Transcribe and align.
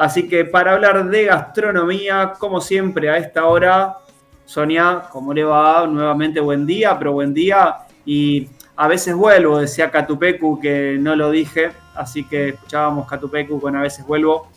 Así 0.00 0.26
que 0.26 0.46
para 0.46 0.72
hablar 0.72 1.10
de 1.10 1.26
gastronomía, 1.26 2.32
como 2.38 2.62
siempre 2.62 3.10
a 3.10 3.18
esta 3.18 3.44
hora, 3.44 3.98
Sonia, 4.46 5.02
¿cómo 5.12 5.34
le 5.34 5.44
va? 5.44 5.86
Nuevamente 5.86 6.40
buen 6.40 6.64
día, 6.64 6.98
pero 6.98 7.12
buen 7.12 7.34
día. 7.34 7.80
Y 8.06 8.48
a 8.76 8.88
veces 8.88 9.14
vuelvo, 9.14 9.58
decía 9.58 9.90
Catupecu, 9.90 10.58
que 10.58 10.96
no 10.98 11.14
lo 11.14 11.30
dije, 11.30 11.72
así 11.94 12.24
que 12.24 12.48
escuchábamos 12.48 13.06
Catupecu 13.06 13.60
con 13.60 13.76
a 13.76 13.82
veces 13.82 14.06
vuelvo. 14.06 14.48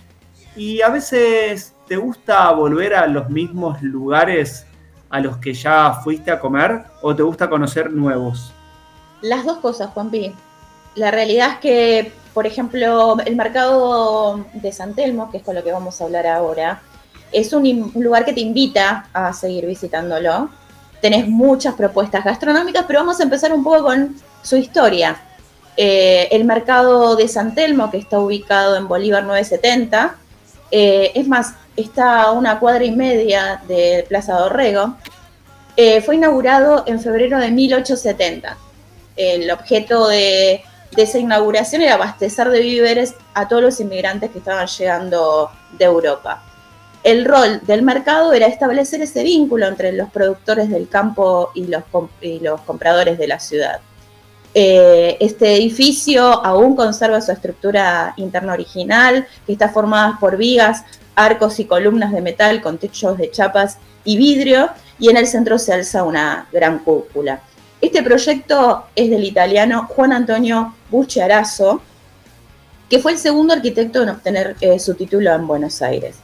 Y 0.55 0.81
a 0.81 0.87
veces 0.87 1.75
te 1.89 1.97
gusta 1.97 2.49
volver 2.51 2.93
a 2.93 3.05
los 3.05 3.29
mismos 3.29 3.81
lugares 3.81 4.65
a 5.09 5.19
los 5.19 5.39
que 5.39 5.53
ya 5.53 5.99
fuiste 6.05 6.31
a 6.31 6.39
comer 6.39 6.85
o 7.01 7.13
te 7.13 7.21
gusta 7.21 7.49
conocer 7.49 7.91
nuevos? 7.91 8.53
Las 9.19 9.43
dos 9.43 9.57
cosas, 9.57 9.89
Juanpi. 9.89 10.33
La 10.95 11.11
realidad 11.11 11.55
es 11.55 11.57
que, 11.57 12.13
por 12.33 12.47
ejemplo, 12.47 13.17
el 13.25 13.35
mercado 13.35 14.45
de 14.53 14.71
San 14.71 14.95
Telmo, 14.95 15.29
que 15.29 15.37
es 15.37 15.43
con 15.43 15.55
lo 15.55 15.63
que 15.63 15.71
vamos 15.71 16.01
a 16.01 16.05
hablar 16.05 16.25
ahora, 16.25 16.81
es 17.31 17.53
un, 17.53 17.91
lugar 17.95 18.25
que 18.25 18.33
te 18.33 18.41
invita 18.41 19.07
a 19.13 19.33
seguir 19.33 19.65
visitándolo. 19.65 20.49
Tenés 21.01 21.27
muchas 21.27 21.75
propuestas 21.75 22.23
gastronómicas, 22.23 22.85
pero 22.87 22.99
vamos 22.99 23.19
a 23.19 23.23
empezar 23.23 23.53
un 23.53 23.63
poco 23.63 23.83
con 23.83 24.15
su 24.41 24.55
historia. 24.55 25.17
Eh, 25.77 26.27
el 26.31 26.45
mercado 26.45 27.15
de 27.15 27.27
San 27.27 27.53
Telmo, 27.53 27.91
que 27.91 27.97
está 27.97 28.19
ubicado 28.19 28.77
en 28.77 28.87
Bolívar 28.87 29.23
970, 29.23 30.15
eh, 30.71 31.11
es 31.13 31.27
más, 31.27 31.53
está 31.75 32.23
a 32.23 32.31
una 32.31 32.59
cuadra 32.59 32.83
y 32.83 32.91
media 32.91 33.61
de 33.67 34.05
Plaza 34.07 34.33
Dorrego. 34.33 34.95
Eh, 35.75 36.01
fue 36.01 36.15
inaugurado 36.15 36.83
en 36.87 36.99
febrero 36.99 37.39
de 37.39 37.51
1870. 37.51 38.57
El 39.15 39.51
objeto 39.51 40.07
de, 40.07 40.63
esa 41.01 41.17
inauguración 41.17 41.81
era 41.81 41.95
abastecer 41.95 42.49
de 42.49 42.59
víveres 42.59 43.15
a 43.33 43.47
todos 43.47 43.63
los 43.63 43.79
inmigrantes 43.79 44.31
que 44.31 44.37
estaban 44.37 44.67
llegando 44.67 45.49
de 45.77 45.85
Europa. 45.85 46.43
El 47.03 47.25
rol 47.25 47.59
del 47.65 47.81
mercado 47.81 48.31
era 48.31 48.47
establecer 48.47 49.01
ese 49.01 49.23
vínculo 49.23 49.67
entre 49.67 49.91
los 49.91 50.09
productores 50.09 50.69
del 50.69 50.87
campo 50.87 51.51
y 51.53 51.67
los, 51.67 52.61
compradores 52.61 53.17
de 53.17 53.27
la 53.27 53.39
ciudad. 53.39 53.81
Eh, 54.53 55.17
este 55.19 55.55
edificio 55.55 56.23
aún 56.23 56.75
conserva 56.75 57.19
su 57.19 57.31
estructura 57.31 58.13
interna 58.15 58.53
original, 58.53 59.27
que 59.45 59.53
está 59.53 59.67
formada 59.67 60.17
por 60.19 60.37
vigas 60.37 60.85
arcos 61.15 61.59
y 61.59 61.65
columnas 61.65 62.11
de 62.11 62.21
metal 62.21 62.61
con 62.61 62.77
techos 62.77 63.17
de 63.17 63.31
chapas 63.31 63.79
y 64.05 64.15
vidrio, 64.15 64.69
y 64.97 65.09
en 65.09 65.17
el 65.17 65.27
centro 65.27 65.57
se 65.59 65.73
alza 65.73 66.03
una 66.03 66.47
gran 66.53 66.79
cúpula. 66.79 67.41
Este 67.83 68.01
proyecto 68.01 68.85
es 68.95 69.09
del 69.09 69.25
italiano 69.25 69.89
Juan 69.89 70.13
Antonio 70.13 70.73
Bucciarazo, 70.89 71.81
que 72.89 72.99
fue 72.99 73.11
el 73.11 73.17
segundo 73.17 73.53
arquitecto 73.53 74.01
en 74.01 74.07
obtener 74.07 74.55
eh, 74.61 74.79
su 74.79 74.93
título 74.93 75.33
en 75.33 75.45
Buenos 75.45 75.81
Aires. 75.81 76.15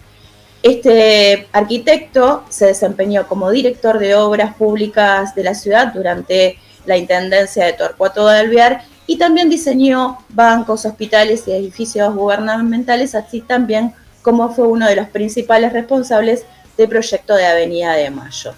Este 0.63 1.49
arquitecto 1.51 2.45
se 2.47 2.67
desempeñó 2.67 3.27
como 3.27 3.51
director 3.51 3.99
de 3.99 4.15
obras 4.15 4.55
públicas 4.55 5.35
de 5.35 5.43
la 5.43 5.53
ciudad 5.53 5.91
durante 5.93 6.57
la 6.85 6.95
intendencia 6.95 7.65
de 7.65 7.73
Torcuato 7.73 8.25
de 8.25 8.39
Alvear 8.39 8.83
y 9.05 9.17
también 9.17 9.49
diseñó 9.49 10.19
bancos, 10.29 10.85
hospitales 10.85 11.45
y 11.45 11.51
edificios 11.51 12.15
gubernamentales, 12.15 13.15
así 13.15 13.41
también 13.41 13.93
como 14.21 14.47
fue 14.55 14.65
uno 14.65 14.87
de 14.87 14.95
los 14.95 15.09
principales 15.09 15.73
responsables 15.73 16.45
del 16.77 16.87
proyecto 16.87 17.35
de 17.35 17.47
Avenida 17.47 17.95
de 17.95 18.11
Mayo. 18.11 18.53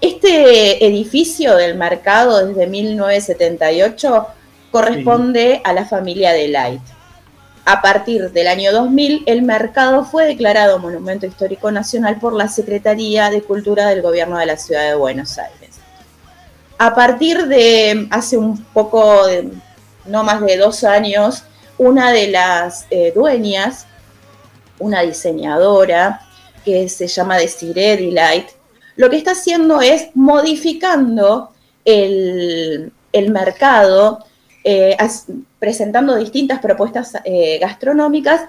Este 0.00 0.86
edificio 0.86 1.56
del 1.56 1.76
mercado 1.76 2.46
desde 2.46 2.66
1978 2.66 4.26
corresponde 4.70 5.60
a 5.64 5.72
la 5.72 5.84
familia 5.84 6.32
de 6.32 6.48
Light. 6.48 6.82
A 7.66 7.82
partir 7.82 8.30
del 8.30 8.48
año 8.48 8.72
2000, 8.72 9.24
el 9.26 9.42
mercado 9.42 10.04
fue 10.04 10.26
declarado 10.26 10.78
Monumento 10.78 11.26
Histórico 11.26 11.70
Nacional 11.70 12.18
por 12.18 12.32
la 12.32 12.48
Secretaría 12.48 13.30
de 13.30 13.42
Cultura 13.42 13.88
del 13.88 14.02
Gobierno 14.02 14.38
de 14.38 14.46
la 14.46 14.56
Ciudad 14.56 14.88
de 14.88 14.94
Buenos 14.94 15.38
Aires. 15.38 15.78
A 16.78 16.94
partir 16.94 17.46
de 17.46 18.08
hace 18.10 18.38
un 18.38 18.64
poco, 18.64 19.22
no 20.06 20.24
más 20.24 20.40
de 20.40 20.56
dos 20.56 20.82
años, 20.82 21.44
una 21.76 22.12
de 22.12 22.28
las 22.28 22.86
eh, 22.90 23.12
dueñas 23.14 23.86
una 24.80 25.02
diseñadora 25.02 26.20
que 26.64 26.88
se 26.88 27.06
llama 27.06 27.38
Desiree 27.38 27.96
Delight, 27.96 28.48
lo 29.00 29.08
que 29.08 29.16
está 29.16 29.30
haciendo 29.30 29.80
es 29.80 30.08
modificando 30.12 31.52
el, 31.86 32.92
mercado, 33.30 34.26
eh, 34.62 34.94
presentando 35.58 36.16
distintas 36.16 36.58
propuestas 36.58 37.14
eh, 37.24 37.58
gastronómicas, 37.58 38.42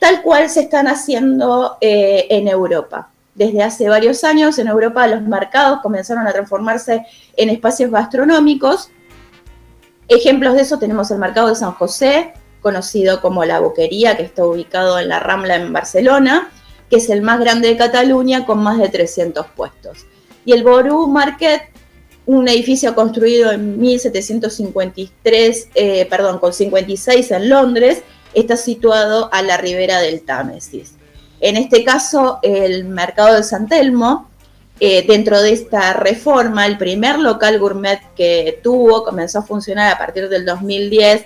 tal 0.00 0.22
cual 0.22 0.50
se 0.50 0.62
están 0.62 0.88
haciendo 0.88 1.76
eh, 1.80 2.26
en 2.30 2.48
Europa. 2.48 3.10
Desde 3.36 3.62
hace 3.62 3.88
varios 3.88 4.24
años 4.24 4.58
en 4.58 4.66
Europa 4.66 5.06
los 5.06 5.22
mercados 5.22 5.78
comenzaron 5.82 6.26
a 6.26 6.32
transformarse 6.32 7.06
en 7.36 7.50
espacios 7.50 7.92
gastronómicos. 7.92 8.90
Ejemplos 10.08 10.54
de 10.54 10.62
eso 10.62 10.80
tenemos 10.80 11.12
el 11.12 11.18
mercado 11.18 11.46
de 11.46 11.54
San 11.54 11.74
José, 11.74 12.32
conocido 12.60 13.20
como 13.20 13.44
La 13.44 13.60
Boquería, 13.60 14.16
que 14.16 14.24
está 14.24 14.44
ubicado 14.44 14.98
en 14.98 15.08
la 15.08 15.20
Rambla 15.20 15.54
en 15.54 15.72
Barcelona, 15.72 16.50
que 16.92 16.98
es 16.98 17.08
el 17.08 17.22
más 17.22 17.40
grande 17.40 17.68
de 17.68 17.78
Cataluña 17.78 18.44
con 18.44 18.62
más 18.62 18.76
de 18.76 18.90
300 18.90 19.46
puestos. 19.56 20.04
Y 20.44 20.52
el 20.52 20.62
Boru 20.62 21.06
Market, 21.06 21.62
un 22.26 22.46
edificio 22.48 22.94
construido 22.94 23.50
en 23.50 23.80
1753, 23.80 25.68
eh, 25.74 26.04
perdón, 26.10 26.38
con 26.38 26.52
56 26.52 27.30
en 27.30 27.48
Londres, 27.48 28.02
está 28.34 28.58
situado 28.58 29.30
a 29.32 29.40
la 29.40 29.56
ribera 29.56 30.00
del 30.00 30.20
Támesis. 30.20 30.96
En 31.40 31.56
este 31.56 31.82
caso, 31.82 32.40
el 32.42 32.84
mercado 32.84 33.36
de 33.36 33.42
San 33.42 33.68
Telmo, 33.68 34.28
eh, 34.78 35.06
dentro 35.08 35.40
de 35.40 35.54
esta 35.54 35.94
reforma, 35.94 36.66
el 36.66 36.76
primer 36.76 37.18
local 37.18 37.58
gourmet 37.58 38.00
que 38.14 38.60
tuvo 38.62 39.02
comenzó 39.02 39.38
a 39.38 39.42
funcionar 39.44 39.90
a 39.90 39.96
partir 39.96 40.28
del 40.28 40.44
2010 40.44 41.24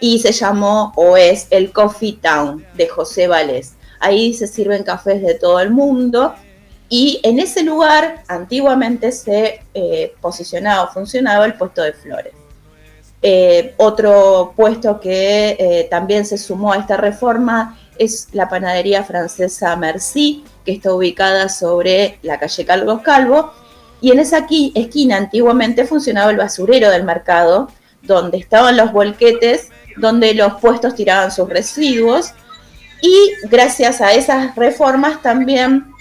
y 0.00 0.18
se 0.18 0.32
llamó 0.32 0.92
o 0.96 1.16
es 1.16 1.46
el 1.50 1.70
Coffee 1.70 2.18
Town 2.20 2.66
de 2.74 2.88
José 2.88 3.28
Vales. 3.28 3.73
Ahí 4.04 4.34
se 4.34 4.46
sirven 4.46 4.82
cafés 4.82 5.22
de 5.22 5.34
todo 5.34 5.60
el 5.60 5.70
mundo 5.70 6.34
y 6.90 7.20
en 7.22 7.38
ese 7.38 7.62
lugar 7.62 8.22
antiguamente 8.28 9.10
se 9.12 9.62
eh, 9.72 10.14
posicionaba 10.20 10.84
o 10.84 10.92
funcionaba 10.92 11.46
el 11.46 11.54
puesto 11.54 11.82
de 11.82 11.94
flores. 11.94 12.34
Eh, 13.22 13.72
otro 13.78 14.52
puesto 14.54 15.00
que 15.00 15.56
eh, 15.58 15.88
también 15.90 16.26
se 16.26 16.36
sumó 16.36 16.72
a 16.72 16.76
esta 16.76 16.98
reforma 16.98 17.78
es 17.98 18.28
la 18.32 18.50
panadería 18.50 19.02
francesa 19.02 19.74
Merci, 19.76 20.44
que 20.66 20.72
está 20.72 20.92
ubicada 20.92 21.48
sobre 21.48 22.18
la 22.20 22.38
calle 22.38 22.66
Calvo 22.66 23.02
Calvo. 23.02 23.52
Y 24.02 24.12
en 24.12 24.18
esa 24.18 24.46
esquina 24.74 25.16
antiguamente 25.16 25.86
funcionaba 25.86 26.30
el 26.30 26.36
basurero 26.36 26.90
del 26.90 27.04
mercado, 27.04 27.70
donde 28.02 28.36
estaban 28.36 28.76
los 28.76 28.92
bolquetes 28.92 29.70
donde 29.96 30.34
los 30.34 30.54
puestos 30.60 30.94
tiraban 30.94 31.30
sus 31.30 31.48
residuos 31.48 32.34
y 33.04 33.34
gracias 33.48 34.00
a 34.00 34.14
esas 34.14 34.56
reformas 34.56 35.20
también 35.20 35.92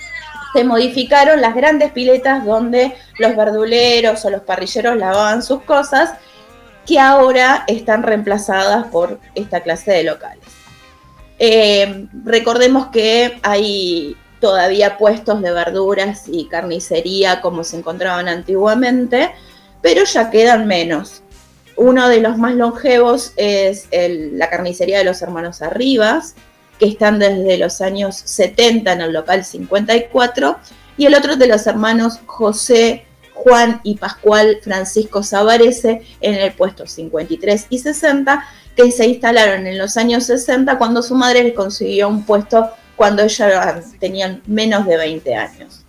se 0.53 0.63
modificaron 0.63 1.41
las 1.41 1.53
grandes 1.53 1.91
piletas 1.91 2.45
donde 2.45 2.95
los 3.19 3.35
verduleros 3.35 4.23
o 4.23 4.29
los 4.29 4.43
parrilleros 4.43 4.95
lavaban 4.95 5.43
sus 5.43 5.63
cosas, 5.63 6.11
que 6.85 6.99
ahora 6.99 7.65
están 7.67 8.03
reemplazadas 8.03 8.87
por 8.87 9.19
esta 9.35 9.59
clase 9.59 9.91
de 9.91 10.03
locales. 10.05 10.45
Eh, 11.39 12.07
recordemos 12.23 12.87
que 12.87 13.37
hay 13.43 14.15
todavía 14.39 14.97
puestos 14.97 15.41
de 15.41 15.51
verduras 15.51 16.23
y 16.27 16.47
carnicería 16.47 17.41
como 17.41 17.65
se 17.65 17.75
encontraban 17.75 18.29
antiguamente, 18.29 19.31
pero 19.81 20.05
ya 20.05 20.29
quedan 20.29 20.67
menos. 20.67 21.21
Uno 21.75 22.07
de 22.07 22.21
los 22.21 22.37
más 22.37 22.53
longevos 22.55 23.33
es 23.35 23.89
la 23.91 24.49
carnicería 24.49 24.99
de 24.99 25.03
los 25.03 25.21
hermanos 25.21 25.61
Arribas, 25.61 26.35
que 26.83 26.89
están 26.89 27.17
desde 27.17 27.57
los 27.57 27.79
años 27.79 28.17
70 28.25 28.91
en 28.91 28.99
el 28.99 29.13
local 29.13 29.45
54, 29.45 30.57
y 30.97 31.05
el 31.05 31.15
otro 31.15 31.37
de 31.37 31.47
los 31.47 31.65
hermanos 31.65 32.19
José, 32.25 33.05
Juan 33.33 33.79
y 33.85 33.95
Pascual 33.95 34.57
Francisco 34.61 35.23
Sabarese 35.23 36.01
en 36.19 36.33
el 36.33 36.51
puesto 36.51 36.85
53 36.85 37.67
y 37.69 37.79
60, 37.79 38.45
que 38.75 38.91
se 38.91 39.07
instalaron 39.07 39.65
en 39.65 39.77
los 39.77 39.95
años 39.95 40.25
60 40.25 40.77
cuando 40.77 41.01
su 41.01 41.15
madre 41.15 41.43
les 41.43 41.53
consiguió 41.53 42.09
un 42.09 42.25
puesto 42.25 42.69
cuando 42.97 43.23
ellos 43.23 43.39
tenían 43.97 44.41
menos 44.45 44.85
de 44.85 44.97
20 44.97 45.35
años. 45.35 45.85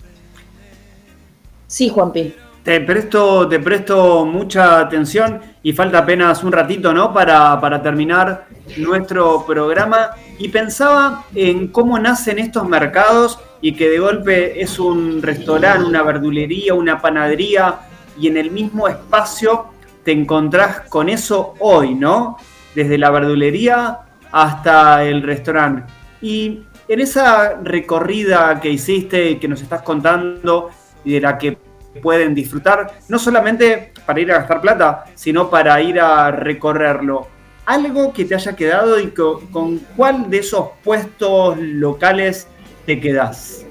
Sí, 1.66 1.88
Juan 1.88 2.12
Juanpi. 2.12 2.34
Te 2.64 2.80
presto, 2.80 3.46
te 3.46 3.60
presto 3.60 4.24
mucha 4.24 4.80
atención 4.80 5.38
y 5.62 5.74
falta 5.74 5.98
apenas 5.98 6.42
un 6.42 6.50
ratito, 6.50 6.94
¿no? 6.94 7.12
Para, 7.12 7.60
para 7.60 7.82
terminar 7.82 8.46
nuestro 8.78 9.44
programa. 9.44 10.12
Y 10.38 10.48
pensaba 10.48 11.24
en 11.34 11.68
cómo 11.68 11.98
nacen 11.98 12.38
estos 12.38 12.66
mercados 12.66 13.38
y 13.60 13.74
que 13.74 13.90
de 13.90 13.98
golpe 13.98 14.62
es 14.62 14.78
un 14.78 15.20
restaurante, 15.20 15.84
una 15.84 16.02
verdulería, 16.02 16.72
una 16.72 17.02
panadería 17.02 17.80
y 18.18 18.28
en 18.28 18.38
el 18.38 18.50
mismo 18.50 18.88
espacio 18.88 19.66
te 20.02 20.12
encontrás 20.12 20.88
con 20.88 21.10
eso 21.10 21.54
hoy, 21.60 21.94
¿no? 21.94 22.38
Desde 22.74 22.96
la 22.96 23.10
verdulería 23.10 23.98
hasta 24.32 25.04
el 25.04 25.22
restaurante. 25.22 25.92
Y 26.22 26.62
En 26.86 27.00
esa 27.00 27.58
recorrida 27.62 28.60
que 28.60 28.68
hiciste 28.68 29.38
que 29.38 29.48
nos 29.48 29.62
estás 29.62 29.80
contando 29.82 30.70
y 31.02 31.12
de 31.12 31.20
la 31.20 31.38
que 31.38 31.56
pueden 32.02 32.34
disfrutar, 32.34 32.98
no 33.08 33.18
solamente 33.18 33.92
para 34.06 34.20
ir 34.20 34.32
a 34.32 34.38
gastar 34.38 34.60
plata, 34.60 35.04
sino 35.14 35.50
para 35.50 35.80
ir 35.80 36.00
a 36.00 36.30
recorrerlo. 36.30 37.28
Algo 37.66 38.12
que 38.12 38.24
te 38.24 38.34
haya 38.34 38.54
quedado 38.54 39.00
y 39.00 39.10
con, 39.10 39.78
cuál 39.96 40.28
de 40.28 40.38
esos 40.38 40.68
puestos 40.82 41.56
locales 41.58 42.46
te 42.84 43.00
quedas. 43.00 43.64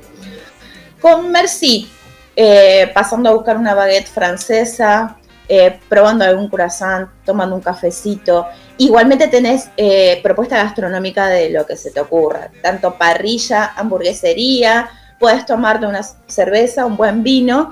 Con 1.00 1.32
Merci, 1.32 1.90
eh, 2.36 2.90
pasando 2.94 3.30
a 3.30 3.34
buscar 3.34 3.58
una 3.58 3.76
baguette 3.76 4.08
francesa, 4.08 5.18
eh, 5.48 5.80
probando 5.90 6.24
algún 6.24 6.50
croissant, 6.50 7.10
tomando 7.26 7.56
un 7.56 7.62
cafecito. 7.62 8.48
Igualmente 8.78 9.28
tenés 9.28 9.70
eh, 9.78 10.20
propuesta 10.24 10.58
gastronómica 10.58 11.28
de 11.28 11.52
lo 11.52 11.68
que 11.68 11.76
se 11.76 11.92
te 11.92 12.00
ocurra, 12.00 12.50
tanto 12.62 12.98
parrilla, 12.98 13.74
hamburguesería, 13.76 14.90
puedes 15.20 15.46
tomarte 15.46 15.86
una 15.86 16.02
cerveza, 16.04 16.86
un 16.86 16.98
buen 16.98 17.22
vino 17.22 17.72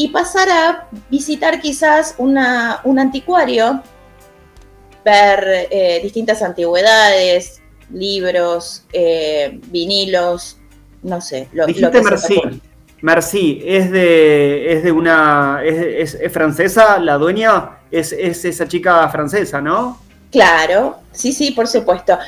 y 0.00 0.08
pasar 0.08 0.48
a 0.48 0.88
visitar 1.10 1.60
quizás 1.60 2.14
una, 2.16 2.80
un 2.84 2.98
anticuario, 2.98 3.82
ver 5.04 5.68
eh, 5.70 6.00
distintas 6.02 6.40
antigüedades, 6.40 7.60
libros, 7.92 8.86
vinilos, 9.66 10.56
no 11.02 11.20
sé. 11.20 11.48
Lo, 11.52 11.66
Dijiste 11.66 12.02
lo 12.02 12.60
Merci, 13.02 13.62
es 13.62 13.90
de, 13.90 14.72
es 14.72 14.84
de 14.84 14.92
una. 14.92 15.60
Es, 15.62 16.16
francesa, 16.32 16.98
la 16.98 17.18
dueña 17.18 17.80
es, 17.90 18.12
esa 18.12 18.66
chica 18.66 19.06
francesa, 19.10 19.60
¿no? 19.60 20.00
Claro, 20.32 20.96
sí, 21.12 21.30
sí, 21.34 21.50
por 21.50 21.66
supuesto. 21.66 22.18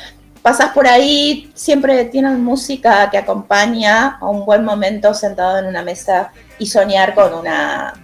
Pasas 0.42 0.72
por 0.72 0.88
ahí, 0.88 1.52
siempre 1.54 2.04
tienen 2.06 2.42
música 2.42 3.08
que 3.10 3.16
acompaña 3.16 4.18
a 4.20 4.28
un 4.28 4.44
buen 4.44 4.64
momento 4.64 5.14
sentado 5.14 5.60
en 5.60 5.66
una 5.66 5.82
mesa 5.82 6.32
y 6.58 6.66
soñar 6.66 7.14
con 7.14 7.32
una, 7.32 7.94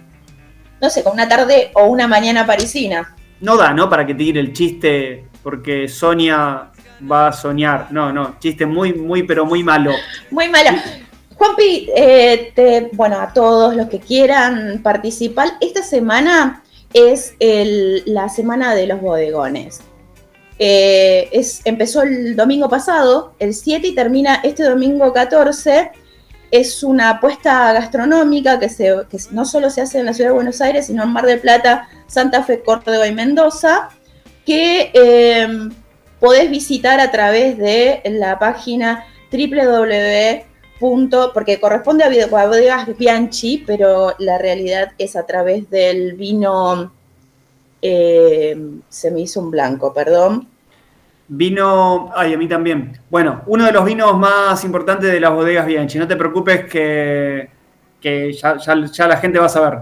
no 0.81 0.89
sé, 0.89 1.03
con 1.03 1.13
una 1.13 1.27
tarde 1.27 1.71
o 1.75 1.87
una 1.87 2.07
mañana 2.07 2.45
parisina. 2.45 3.13
No 3.41 3.57
da, 3.57 3.73
¿no? 3.73 3.89
Para 3.89 4.05
que 4.05 4.13
te 4.13 4.19
tire 4.19 4.39
el 4.39 4.53
chiste, 4.53 5.27
porque 5.43 5.89
Sonia 5.89 6.71
va 7.11 7.27
a 7.27 7.33
soñar. 7.33 7.87
No, 7.91 8.13
no, 8.13 8.37
chiste 8.39 8.65
muy, 8.65 8.93
muy, 8.93 9.23
pero 9.23 9.45
muy 9.45 9.61
malo. 9.61 9.91
Muy 10.31 10.47
malo. 10.47 10.69
Juanpi, 11.35 11.89
eh, 11.93 12.89
bueno, 12.93 13.19
a 13.19 13.33
todos 13.33 13.75
los 13.75 13.87
que 13.89 13.99
quieran 13.99 14.79
participar, 14.81 15.49
esta 15.59 15.83
semana 15.83 16.63
es 16.93 17.35
la 17.39 18.29
semana 18.29 18.75
de 18.75 18.87
los 18.87 19.01
bodegones. 19.01 19.81
Eh, 20.59 21.29
es, 21.31 21.61
empezó 21.65 22.03
el 22.03 22.35
domingo 22.35 22.69
pasado, 22.69 23.33
el 23.39 23.53
7, 23.53 23.87
y 23.87 23.95
termina 23.95 24.41
este 24.43 24.63
domingo 24.63 25.11
14. 25.11 25.91
Es 26.51 26.83
una 26.83 27.11
apuesta 27.11 27.73
gastronómica 27.73 28.59
que, 28.59 28.69
no 29.31 29.45
solo 29.45 29.69
se 29.69 29.81
hace 29.81 29.99
en 29.99 30.05
la 30.05 30.13
ciudad 30.13 30.29
de 30.29 30.35
Buenos 30.35 30.61
Aires, 30.61 30.87
sino 30.87 31.03
en 31.03 31.09
Mar 31.09 31.25
del 31.25 31.39
Plata, 31.39 31.87
Santa 32.07 32.43
Fe, 32.43 32.61
Córdoba 32.61 33.07
y 33.07 33.13
Mendoza, 33.13 33.89
que 34.45 34.91
eh, 34.93 35.47
podés 36.19 36.49
visitar 36.49 36.99
a 36.99 37.11
través 37.11 37.57
de 37.57 38.01
la 38.05 38.37
página 38.37 39.05
www 39.31 40.49
punto, 40.79 41.31
porque 41.33 41.59
corresponde 41.59 42.03
a 42.03 42.27
bodegas 42.27 42.97
Bianchi, 42.97 43.63
pero 43.67 44.15
la 44.17 44.37
realidad 44.37 44.93
es 44.97 45.15
a 45.15 45.25
través 45.25 45.69
del 45.69 46.13
vino, 46.13 46.93
eh, 47.81 48.57
se 48.87 49.11
me 49.11 49.21
hizo 49.21 49.39
un 49.39 49.51
blanco, 49.51 49.93
perdón. 49.93 50.47
Vino, 51.27 52.11
ay, 52.15 52.33
a 52.33 52.37
mí 52.37 52.47
también. 52.47 52.99
Bueno, 53.09 53.43
uno 53.45 53.65
de 53.65 53.71
los 53.71 53.85
vinos 53.85 54.17
más 54.17 54.63
importantes 54.63 55.11
de 55.11 55.19
las 55.19 55.31
bodegas 55.31 55.65
Bianchi. 55.65 55.99
No 55.99 56.07
te 56.07 56.15
preocupes 56.15 56.65
que, 56.65 57.49
ya, 58.01 58.57
ya 58.57 59.07
la 59.07 59.17
gente 59.17 59.39
va 59.39 59.45
a 59.45 59.49
saber 59.49 59.79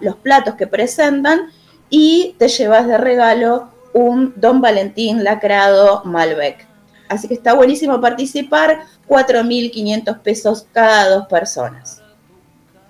los 0.00 0.16
platos 0.16 0.54
que 0.54 0.66
presentan 0.66 1.50
y 1.88 2.34
te 2.38 2.48
llevas 2.48 2.86
de 2.86 2.98
regalo 2.98 3.68
un 3.92 4.32
Don 4.36 4.60
Valentín 4.60 5.22
Lacrado 5.22 6.02
Malbec. 6.04 6.66
Así 7.08 7.28
que 7.28 7.34
está 7.34 7.52
buenísimo 7.52 8.00
participar, 8.00 8.84
4.500 9.06 10.20
pesos 10.20 10.66
cada 10.72 11.16
dos 11.16 11.26
personas 11.26 12.02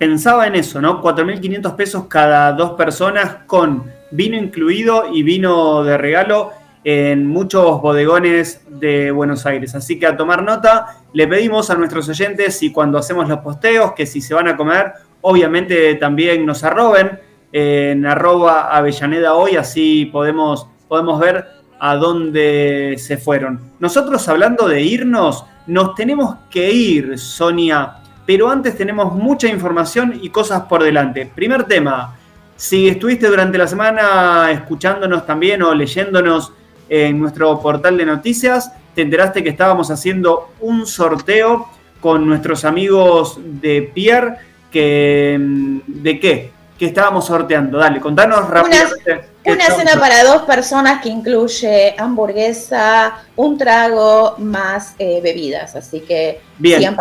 pensaba 0.03 0.49
en 0.49 0.57
eso, 0.57 0.81
¿no? 0.81 1.01
4.500 1.01 1.77
pesos 1.77 2.07
cada 2.09 2.51
dos 2.55 2.73
personas 2.73 3.37
con 3.47 3.85
vino 4.11 4.37
incluido 4.37 5.15
y 5.15 5.23
vino 5.23 5.85
de 5.85 5.97
regalo 5.97 6.51
en 6.84 7.26
muchos 7.26 7.81
bodegones 7.81 8.62
de 8.69 9.11
Buenos 9.11 9.46
Aires. 9.46 9.75
Así 9.75 9.99
que 9.99 10.06
a 10.06 10.17
tomar 10.17 10.43
nota, 10.43 11.02
le 11.12 11.26
pedimos 11.26 11.70
a 11.70 11.75
nuestros 11.75 12.08
oyentes 12.08 12.58
si 12.58 12.73
cuando 12.73 12.99
hacemos 12.99 13.29
los 13.29 13.40
posteos, 13.40 13.93
que 13.93 14.06
si 14.06 14.20
se 14.20 14.34
van 14.34 14.49
a 14.49 14.56
comer, 14.56 14.93
obviamente 15.20 15.94
también 15.96 16.44
nos 16.44 16.64
arroben 16.64 17.19
en 17.52 18.06
arroba 18.06 18.75
Avellaneda 18.76 19.34
hoy, 19.34 19.56
así 19.56 20.06
podemos, 20.06 20.67
podemos 20.88 21.20
ver 21.20 21.46
a 21.79 21.96
dónde 21.96 22.96
se 22.99 23.17
fueron. 23.17 23.61
Nosotros 23.79 24.26
hablando 24.29 24.69
de 24.69 24.82
irnos, 24.82 25.44
nos 25.67 25.94
tenemos 25.94 26.37
que 26.50 26.70
ir, 26.73 27.19
Sonia 27.19 27.99
pero 28.26 28.49
antes 28.49 28.76
tenemos 28.76 29.14
mucha 29.14 29.49
información 29.49 30.19
y 30.20 30.31
cosas 30.31 30.62
por 30.62 30.82
delante. 30.82 31.31
Primer 31.34 31.64
tema, 31.64 32.17
si 32.56 32.88
estuviste 32.88 33.26
durante 33.26 33.58
la 33.58 33.67
semana 33.67 34.50
escuchándonos 34.50 35.26
también 35.26 35.62
o 35.62 35.75
leyéndonos 35.75 36.52
en 36.94 37.19
nuestro 37.19 37.59
portal 37.59 37.97
de 37.97 38.05
noticias, 38.05 38.71
te 38.94 39.00
enteraste 39.00 39.43
que 39.43 39.49
estábamos 39.49 39.91
haciendo 39.91 40.50
un 40.61 40.87
sorteo 40.87 41.67
con 42.03 42.27
nuestros 42.27 42.67
amigos 42.67 43.39
de 43.43 43.91
Pierre, 43.94 44.37
que, 44.71 45.39
¿de 45.87 46.21
qué? 46.21 46.53
¿Qué 46.79 46.85
estábamos 46.85 47.25
sorteando? 47.25 47.79
Dale, 47.79 47.99
contanos 47.99 48.47
rápidamente. 48.47 49.31
Una, 49.47 49.65
cena 49.71 49.99
para 49.99 50.23
dos 50.23 50.43
personas 50.43 51.00
que 51.00 51.09
incluye 51.09 51.94
hamburguesa, 51.97 53.23
un 53.37 53.56
trago 53.56 54.35
más 54.37 54.94
eh, 54.99 55.21
bebidas, 55.23 55.75
así 55.75 56.01
que... 56.01 56.43
Bien, 56.58 56.94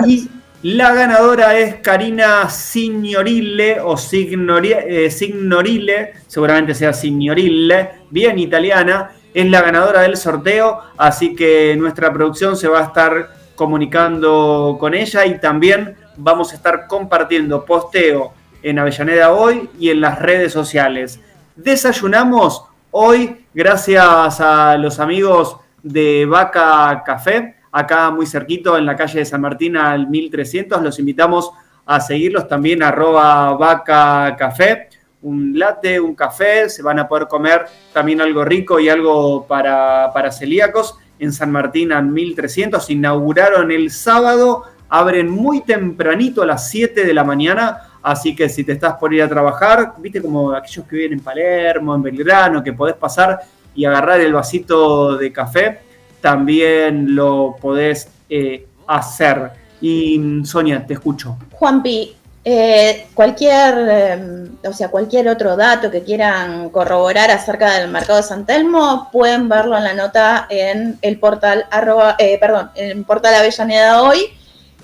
la 0.63 0.94
ganadora 0.94 1.58
es 1.58 1.75
Karina 1.77 2.48
Signorile 2.48 3.80
o 3.82 3.96
eh, 3.96 5.10
Signorile, 5.10 6.13
seguramente 6.27 6.75
sea 6.75 6.94
Signorile, 6.94 7.89
bien 8.12 8.38
italiana. 8.38 9.12
Es 9.34 9.50
la 9.50 9.62
ganadora 9.62 10.01
del 10.01 10.18
sorteo, 10.18 10.80
así 10.98 11.36
que 11.36 11.75
nuestra 11.77 12.13
producción 12.13 12.56
se 12.56 12.68
va 12.68 12.82
a 12.82 12.84
estar 12.84 13.34
comunicando 13.56 14.77
con 14.80 14.94
ella 14.94 15.25
y 15.25 15.39
también 15.39 15.96
vamos 16.18 16.51
a 16.51 16.58
estar 16.58 16.86
compartiendo 16.86 17.65
posteo 17.65 18.34
en 18.62 18.77
Avellaneda 18.77 19.32
hoy 19.32 19.68
y 19.80 19.89
en 19.89 20.00
las 20.00 20.20
redes 20.20 20.53
sociales. 20.53 21.20
Desayunamos 21.56 22.65
hoy 22.91 23.48
gracias 23.53 24.39
a 24.39 24.77
los 24.77 25.00
amigos 25.00 25.58
de 25.82 26.27
Vaca 26.27 27.01
Café 27.03 27.61
acá 27.71 28.11
muy 28.11 28.25
cerquito 28.25 28.77
en 28.77 28.85
la 28.85 28.95
calle 28.95 29.19
de 29.19 29.25
San 29.25 29.41
Martín 29.41 29.77
al 29.77 30.07
1300. 30.07 30.81
Los 30.81 30.99
invitamos 30.99 31.51
a 31.85 31.99
seguirlos 31.99 32.47
también 32.47 32.83
arroba 32.83 33.53
vaca 33.53 34.35
café. 34.37 34.89
Un 35.21 35.57
latte, 35.57 35.99
un 35.99 36.15
café, 36.15 36.67
se 36.67 36.81
van 36.81 36.97
a 36.99 37.07
poder 37.07 37.27
comer 37.27 37.65
también 37.93 38.21
algo 38.21 38.43
rico 38.43 38.79
y 38.79 38.89
algo 38.89 39.45
para, 39.45 40.11
para 40.13 40.31
celíacos 40.31 40.97
en 41.19 41.31
San 41.31 41.51
Martín 41.51 41.91
al 41.91 42.05
1300. 42.05 42.89
Inauguraron 42.89 43.71
el 43.71 43.91
sábado, 43.91 44.63
abren 44.89 45.29
muy 45.29 45.61
tempranito 45.61 46.41
a 46.41 46.47
las 46.47 46.69
7 46.69 47.05
de 47.05 47.13
la 47.13 47.23
mañana. 47.23 47.91
Así 48.01 48.35
que 48.35 48.49
si 48.49 48.63
te 48.63 48.71
estás 48.71 48.95
por 48.95 49.13
ir 49.13 49.21
a 49.21 49.29
trabajar, 49.29 49.93
viste 49.99 50.21
como 50.21 50.51
aquellos 50.53 50.87
que 50.87 50.95
viven 50.95 51.13
en 51.13 51.19
Palermo, 51.19 51.93
en 51.93 52.01
Belgrano, 52.01 52.63
que 52.63 52.73
podés 52.73 52.95
pasar 52.95 53.41
y 53.75 53.85
agarrar 53.85 54.19
el 54.21 54.33
vasito 54.33 55.17
de 55.17 55.31
café, 55.31 55.79
también 56.21 57.15
lo 57.15 57.57
podés 57.59 58.07
eh, 58.29 58.67
hacer. 58.87 59.51
Y 59.81 60.41
Sonia, 60.45 60.85
te 60.85 60.93
escucho. 60.93 61.37
Juanpi, 61.53 62.15
eh, 62.45 63.07
cualquier, 63.13 63.75
eh, 63.89 64.47
o 64.67 64.73
sea, 64.73 64.89
cualquier 64.89 65.27
otro 65.27 65.55
dato 65.55 65.89
que 65.89 66.03
quieran 66.03 66.69
corroborar 66.69 67.31
acerca 67.31 67.77
del 67.77 67.89
mercado 67.89 68.17
de 68.17 68.23
San 68.23 68.45
Telmo, 68.45 69.09
pueden 69.11 69.49
verlo 69.49 69.75
en 69.77 69.83
la 69.83 69.93
nota 69.93 70.47
en 70.49 70.97
el 71.01 71.19
portal 71.19 71.65
arroba, 71.71 72.15
perdón, 72.39 72.69
en 72.75 72.97
el 72.99 73.03
portal 73.03 73.33
Avellaneda 73.33 74.03
Hoy. 74.03 74.19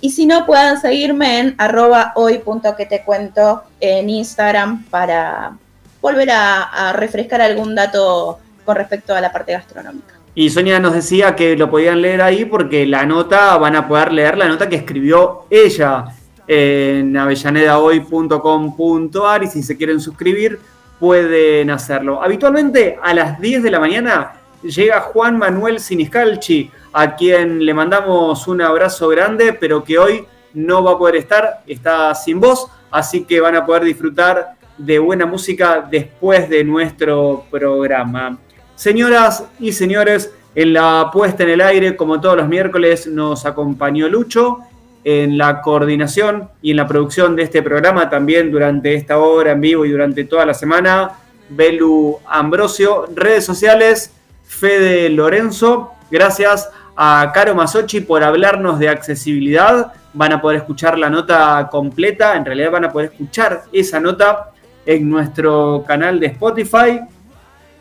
Y 0.02 0.12
si 0.12 0.26
no, 0.26 0.46
puedan 0.46 0.80
seguirme 0.80 1.40
en 1.40 1.56
arroba 1.58 2.14
hoy.que 2.16 2.86
te 2.86 3.04
cuento 3.04 3.64
en 3.80 4.10
Instagram 4.10 4.86
para 4.86 5.58
volver 6.02 6.30
a 6.32 6.94
refrescar 6.94 7.42
algún 7.42 7.74
dato 7.74 8.40
con 8.64 8.76
respecto 8.76 9.16
a 9.16 9.22
la 9.22 9.32
parte 9.32 9.54
gastronómica. 9.54 10.17
Y 10.40 10.52
Sonia 10.52 10.80
nos 10.80 10.94
decía 10.94 11.36
que 11.36 11.58
lo 11.58 11.68
podían 11.68 12.00
leer 12.00 12.22
ahí 12.22 12.46
porque 12.46 12.86
la 12.86 13.08
nota, 13.08 13.58
van 13.58 13.76
a 13.76 13.88
poder 13.88 14.14
leer 14.14 14.38
la 14.38 14.48
nota 14.48 14.70
que 14.70 14.76
escribió 14.76 15.46
ella 15.50 16.06
en 16.48 17.18
avellanedahoy.com.ar 17.18 19.44
y 19.44 19.48
si 19.48 19.64
se 19.64 19.76
quieren 19.76 20.00
suscribir 20.00 20.60
pueden 21.00 21.72
hacerlo. 21.72 22.22
Habitualmente 22.22 23.00
a 23.02 23.16
las 23.16 23.42
10 23.42 23.64
de 23.64 23.72
la 23.72 23.80
mañana 23.80 24.34
llega 24.62 25.02
Juan 25.02 25.40
Manuel 25.40 25.80
Siniscalchi, 25.80 26.70
a 26.94 27.16
quien 27.16 27.66
le 27.66 27.74
mandamos 27.74 28.48
un 28.48 28.62
abrazo 28.62 29.08
grande, 29.08 29.54
pero 29.54 29.84
que 29.84 29.98
hoy 29.98 30.24
no 30.54 30.84
va 30.84 30.92
a 30.92 31.00
poder 31.00 31.16
estar, 31.16 31.64
está 31.66 32.14
sin 32.14 32.40
voz, 32.40 32.68
así 32.92 33.24
que 33.24 33.42
van 33.42 33.56
a 33.56 33.66
poder 33.66 33.86
disfrutar 33.86 34.50
de 34.78 35.00
buena 35.00 35.26
música 35.26 35.84
después 35.90 36.48
de 36.48 36.64
nuestro 36.64 37.44
programa. 37.50 38.38
Señoras 38.78 39.44
y 39.60 39.72
señores, 39.72 40.32
en 40.54 40.74
la 40.74 41.10
puesta 41.12 41.42
en 41.42 41.50
el 41.50 41.62
aire, 41.62 41.96
como 41.96 42.22
todos 42.22 42.38
los 42.38 42.48
miércoles, 42.48 43.08
nos 43.08 43.44
acompañó 43.48 44.08
Lucho 44.08 44.60
en 45.04 45.36
la 45.36 45.62
coordinación 45.62 46.48
y 46.62 46.72
en 46.72 46.78
la 46.78 46.88
producción 46.88 47.36
de 47.36 47.42
este 47.42 47.64
programa 47.64 48.08
también 48.08 48.52
durante 48.52 48.94
esta 48.94 49.18
hora 49.18 49.54
en 49.54 49.62
vivo 49.62 49.84
y 49.84 49.90
durante 49.90 50.26
toda 50.26 50.46
la 50.46 50.54
semana. 50.54 51.14
Belu 51.50 52.20
Ambrosio, 52.28 53.08
redes 53.16 53.46
sociales, 53.46 54.12
Fede 54.46 55.10
Lorenzo, 55.10 55.94
gracias 56.12 56.70
a 56.96 57.32
Caro 57.34 57.56
Masochi 57.56 58.02
por 58.02 58.24
hablarnos 58.24 58.78
de 58.78 58.90
accesibilidad. 58.90 59.92
Van 60.14 60.34
a 60.34 60.40
poder 60.40 60.58
escuchar 60.58 61.00
la 61.00 61.10
nota 61.10 61.68
completa, 61.72 62.36
en 62.36 62.46
realidad 62.46 62.70
van 62.70 62.86
a 62.86 62.92
poder 62.92 63.10
escuchar 63.12 63.64
esa 63.74 64.00
nota 64.00 64.52
en 64.86 65.10
nuestro 65.10 65.84
canal 65.88 66.20
de 66.20 66.28
Spotify. 66.28 67.02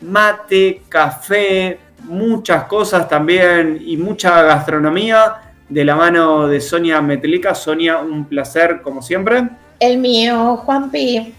Mate, 0.01 0.83
café, 0.89 1.79
muchas 2.03 2.65
cosas 2.65 3.07
también 3.07 3.81
y 3.83 3.97
mucha 3.97 4.41
gastronomía 4.43 5.35
de 5.67 5.83
la 5.83 5.95
mano 5.95 6.47
de 6.47 6.61
Sonia 6.61 7.01
Metelica. 7.01 7.55
Sonia, 7.55 7.97
un 7.97 8.25
placer 8.25 8.81
como 8.81 9.01
siempre. 9.01 9.49
El 9.79 9.97
mío, 9.97 10.57
Juanpi. 10.57 11.33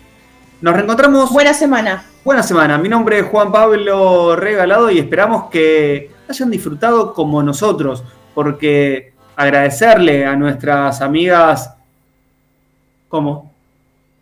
Nos 0.60 0.74
reencontramos. 0.74 1.30
Buena 1.30 1.54
semana. 1.54 2.04
Buena 2.24 2.42
semana. 2.42 2.78
Mi 2.78 2.88
nombre 2.88 3.20
es 3.20 3.26
Juan 3.26 3.50
Pablo 3.50 4.36
Regalado 4.36 4.90
y 4.90 4.98
esperamos 4.98 5.44
que 5.50 6.10
hayan 6.28 6.50
disfrutado 6.50 7.14
como 7.14 7.42
nosotros, 7.42 8.02
porque 8.34 9.12
agradecerle 9.34 10.26
a 10.26 10.36
nuestras 10.36 11.00
amigas. 11.00 11.74
¿Cómo? 13.08 13.47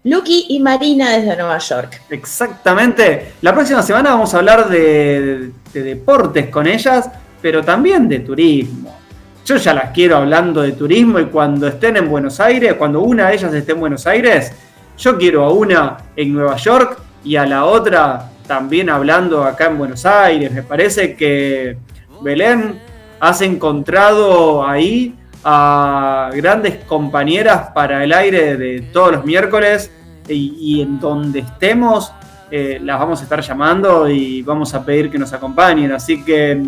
Lucky 0.06 0.46
y 0.50 0.60
Marina 0.60 1.10
desde 1.10 1.36
Nueva 1.36 1.58
York. 1.58 2.00
Exactamente. 2.10 3.32
La 3.42 3.52
próxima 3.52 3.82
semana 3.82 4.10
vamos 4.10 4.32
a 4.32 4.38
hablar 4.38 4.68
de, 4.68 5.50
de 5.72 5.82
deportes 5.82 6.48
con 6.48 6.68
ellas, 6.68 7.10
pero 7.42 7.64
también 7.64 8.08
de 8.08 8.20
turismo. 8.20 8.96
Yo 9.44 9.56
ya 9.56 9.74
las 9.74 9.90
quiero 9.90 10.18
hablando 10.18 10.62
de 10.62 10.72
turismo 10.72 11.18
y 11.18 11.26
cuando 11.26 11.66
estén 11.66 11.96
en 11.96 12.08
Buenos 12.08 12.38
Aires, 12.38 12.74
cuando 12.74 13.00
una 13.00 13.28
de 13.28 13.34
ellas 13.34 13.52
esté 13.52 13.72
en 13.72 13.80
Buenos 13.80 14.06
Aires, 14.06 14.52
yo 14.96 15.18
quiero 15.18 15.44
a 15.44 15.52
una 15.52 15.96
en 16.14 16.32
Nueva 16.32 16.54
York 16.54 17.00
y 17.24 17.34
a 17.34 17.44
la 17.44 17.64
otra 17.64 18.30
también 18.46 18.88
hablando 18.88 19.42
acá 19.42 19.66
en 19.66 19.78
Buenos 19.78 20.06
Aires. 20.06 20.52
Me 20.52 20.62
parece 20.62 21.16
que 21.16 21.78
Belén 22.22 22.80
has 23.18 23.40
encontrado 23.40 24.64
ahí 24.64 25.16
a 25.48 26.28
grandes 26.34 26.84
compañeras 26.86 27.70
para 27.72 28.02
el 28.02 28.12
aire 28.12 28.56
de 28.56 28.80
todos 28.92 29.12
los 29.12 29.24
miércoles 29.24 29.92
y, 30.28 30.82
en 30.82 30.98
donde 30.98 31.38
estemos 31.38 32.12
eh, 32.50 32.80
las 32.82 32.98
vamos 32.98 33.20
a 33.20 33.22
estar 33.22 33.40
llamando 33.40 34.08
y 34.08 34.42
vamos 34.42 34.74
a 34.74 34.84
pedir 34.84 35.08
que 35.08 35.18
nos 35.18 35.32
acompañen. 35.32 35.92
Así 35.92 36.24
que 36.24 36.60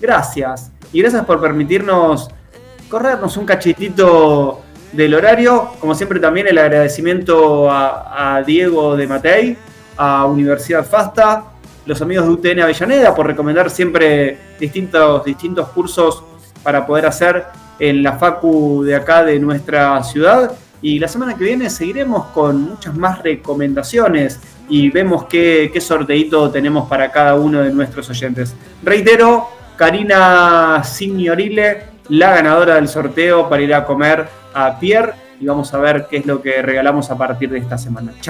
gracias. 0.00 0.72
Y 0.94 1.02
gracias 1.02 1.26
por 1.26 1.42
permitirnos 1.42 2.30
corrernos 2.88 3.36
un 3.36 3.44
cachitito 3.44 4.62
del 4.92 5.14
horario. 5.14 5.72
Como 5.78 5.94
siempre 5.94 6.18
también 6.18 6.46
el 6.48 6.56
agradecimiento 6.56 7.68
a, 7.70 8.42
Diego 8.46 8.96
de 8.96 9.06
Matei, 9.06 9.58
a 9.98 10.24
Universidad 10.24 10.86
FASTA, 10.86 11.44
los 11.84 12.00
amigos 12.00 12.24
de 12.24 12.32
UTN 12.32 12.60
Avellaneda 12.60 13.14
por 13.14 13.26
recomendar 13.26 13.68
siempre 13.68 14.38
distintos, 14.58 15.22
distintos 15.22 15.68
cursos 15.68 16.24
para 16.62 16.86
poder 16.86 17.04
hacer 17.04 17.44
en 17.78 18.02
la 18.02 18.12
FACU 18.18 18.82
de 18.84 18.96
acá 18.96 19.24
de 19.24 19.38
nuestra 19.38 20.02
ciudad. 20.02 20.52
Y 20.82 20.98
la 20.98 21.08
semana 21.08 21.36
que 21.36 21.44
viene 21.44 21.70
seguiremos 21.70 22.26
con 22.26 22.60
muchas 22.62 22.94
más 22.94 23.22
recomendaciones 23.22 24.40
y 24.68 24.90
vemos 24.90 25.24
qué, 25.24 25.70
qué 25.72 25.80
sorteito 25.80 26.50
tenemos 26.50 26.88
para 26.88 27.10
cada 27.10 27.34
uno 27.34 27.62
de 27.62 27.72
nuestros 27.72 28.08
oyentes. 28.10 28.54
Reitero, 28.82 29.48
Karina 29.76 30.82
Signorile, 30.84 31.84
la 32.08 32.34
ganadora 32.34 32.76
del 32.76 32.88
sorteo 32.88 33.48
para 33.48 33.62
ir 33.62 33.74
a 33.74 33.84
comer 33.84 34.26
a 34.54 34.78
Pierre 34.78 35.14
y 35.40 35.46
vamos 35.46 35.72
a 35.74 35.78
ver 35.78 36.06
qué 36.08 36.18
es 36.18 36.26
lo 36.26 36.40
que 36.40 36.62
regalamos 36.62 37.10
a 37.10 37.18
partir 37.18 37.50
de 37.50 37.58
esta 37.58 37.76
semana. 37.76 38.12
Chao. 38.12 38.24